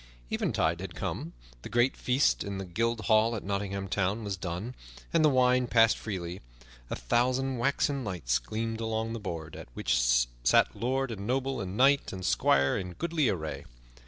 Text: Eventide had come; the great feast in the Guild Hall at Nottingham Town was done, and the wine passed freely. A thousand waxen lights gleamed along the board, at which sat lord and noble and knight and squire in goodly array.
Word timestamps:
Eventide 0.31 0.79
had 0.79 0.95
come; 0.95 1.33
the 1.61 1.69
great 1.69 1.95
feast 1.95 2.43
in 2.43 2.57
the 2.57 2.65
Guild 2.65 3.01
Hall 3.01 3.35
at 3.35 3.43
Nottingham 3.43 3.87
Town 3.87 4.23
was 4.23 4.35
done, 4.35 4.73
and 5.13 5.23
the 5.23 5.29
wine 5.29 5.67
passed 5.67 5.95
freely. 5.95 6.41
A 6.89 6.95
thousand 6.95 7.59
waxen 7.59 8.03
lights 8.03 8.39
gleamed 8.39 8.81
along 8.81 9.13
the 9.13 9.19
board, 9.19 9.55
at 9.55 9.67
which 9.75 9.99
sat 10.43 10.75
lord 10.75 11.11
and 11.11 11.27
noble 11.27 11.61
and 11.61 11.77
knight 11.77 12.11
and 12.11 12.25
squire 12.25 12.79
in 12.79 12.93
goodly 12.93 13.29
array. 13.29 13.65